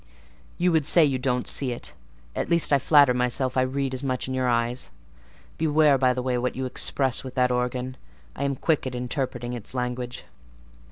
You 0.57 0.71
would 0.71 0.87
say 0.87 1.05
you 1.05 1.19
don't 1.19 1.47
see 1.47 1.71
it; 1.73 1.93
at 2.35 2.49
least 2.49 2.73
I 2.73 2.79
flatter 2.79 3.13
myself 3.13 3.55
I 3.55 3.61
read 3.61 3.93
as 3.93 4.01
much 4.03 4.27
in 4.27 4.33
your 4.33 4.49
eye 4.49 4.75
(beware, 5.59 5.99
by 5.99 6.11
the 6.15 6.23
bye, 6.23 6.39
what 6.39 6.55
you 6.55 6.65
express 6.65 7.23
with 7.23 7.35
that 7.35 7.51
organ; 7.51 7.97
I 8.35 8.43
am 8.45 8.55
quick 8.55 8.87
at 8.87 8.95
interpreting 8.95 9.53
its 9.53 9.75
language). 9.75 10.23